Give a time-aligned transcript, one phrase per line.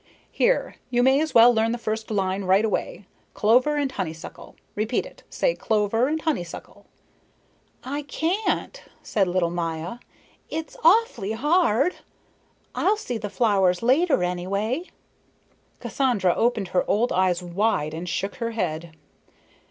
[0.31, 3.05] Here, you may as well learn the first line right away
[3.35, 4.55] clover and honeysuckle.
[4.73, 5.21] Repeat it.
[5.29, 6.87] Say 'clover and honeysuckle.'"
[7.83, 9.99] "I can't," said little Maya.
[10.49, 11.97] "It's awfully hard.
[12.73, 14.85] I'll see the flowers later anyway."
[15.79, 18.93] Cassandra opened her old eyes wide and shook her head.